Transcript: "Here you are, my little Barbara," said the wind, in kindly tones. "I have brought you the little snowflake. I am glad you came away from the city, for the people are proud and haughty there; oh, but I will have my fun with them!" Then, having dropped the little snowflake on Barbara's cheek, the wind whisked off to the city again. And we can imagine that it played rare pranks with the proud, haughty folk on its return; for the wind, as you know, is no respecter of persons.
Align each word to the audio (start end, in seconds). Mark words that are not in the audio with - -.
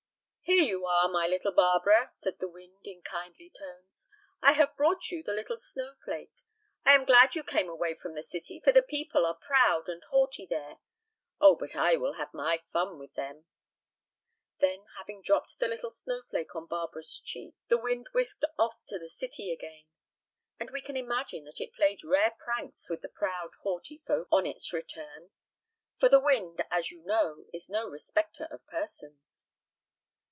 "Here 0.57 0.63
you 0.65 0.85
are, 0.85 1.07
my 1.07 1.27
little 1.27 1.53
Barbara," 1.53 2.09
said 2.11 2.39
the 2.39 2.49
wind, 2.49 2.79
in 2.85 3.01
kindly 3.03 3.49
tones. 3.49 4.09
"I 4.41 4.51
have 4.51 4.75
brought 4.75 5.09
you 5.09 5.23
the 5.23 5.31
little 5.31 5.57
snowflake. 5.57 6.33
I 6.83 6.93
am 6.93 7.05
glad 7.05 7.35
you 7.35 7.41
came 7.43 7.69
away 7.69 7.93
from 7.95 8.15
the 8.15 8.21
city, 8.21 8.59
for 8.59 8.73
the 8.73 8.81
people 8.83 9.25
are 9.25 9.33
proud 9.37 9.87
and 9.87 10.03
haughty 10.11 10.45
there; 10.45 10.79
oh, 11.39 11.55
but 11.55 11.77
I 11.77 11.95
will 11.95 12.15
have 12.15 12.33
my 12.33 12.61
fun 12.65 12.99
with 12.99 13.13
them!" 13.13 13.45
Then, 14.59 14.87
having 14.97 15.21
dropped 15.21 15.57
the 15.57 15.69
little 15.69 15.89
snowflake 15.89 16.53
on 16.53 16.65
Barbara's 16.67 17.17
cheek, 17.21 17.55
the 17.69 17.77
wind 17.77 18.09
whisked 18.11 18.43
off 18.59 18.83
to 18.89 18.99
the 18.99 19.07
city 19.09 19.53
again. 19.53 19.85
And 20.59 20.69
we 20.71 20.81
can 20.81 20.97
imagine 20.97 21.45
that 21.45 21.61
it 21.61 21.73
played 21.73 22.03
rare 22.03 22.35
pranks 22.37 22.89
with 22.89 22.99
the 22.99 23.07
proud, 23.09 23.51
haughty 23.63 23.99
folk 24.05 24.27
on 24.33 24.45
its 24.45 24.73
return; 24.73 25.29
for 25.97 26.09
the 26.09 26.19
wind, 26.19 26.61
as 26.69 26.91
you 26.91 27.03
know, 27.05 27.45
is 27.53 27.69
no 27.69 27.87
respecter 27.87 28.49
of 28.51 28.67
persons. 28.67 29.49